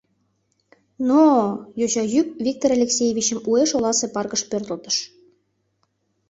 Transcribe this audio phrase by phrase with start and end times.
[1.07, 1.45] —Но-о!—
[1.79, 4.97] йоча йӱк Виктор Алексеевичым уэш оласе паркыш пӧртылтыш.